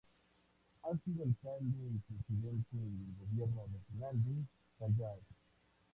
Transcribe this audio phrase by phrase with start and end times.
[0.81, 4.47] Ha sido alcalde y presidente del Gobierno Regional del
[4.79, 5.19] Callao.